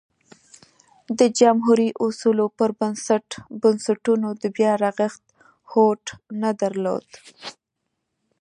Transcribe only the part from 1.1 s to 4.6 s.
د جمهوري اصولو پر بنسټ بنسټونو د